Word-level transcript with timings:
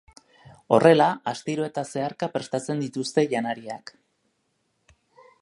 Horrela, 0.77 1.09
astiro 1.31 1.67
eta 1.67 1.83
zeharka 1.91 2.31
prestatzen 2.39 2.83
dituzte 2.85 3.27
janariak. 3.35 3.95